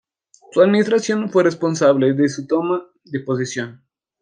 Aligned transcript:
Su 0.51 0.61
administración 0.61 1.29
fue 1.29 1.43
responsable 1.43 2.13
de 2.13 2.27
su 2.27 2.47
toma 2.47 2.89
de 3.03 3.19
posesión. 3.19 3.83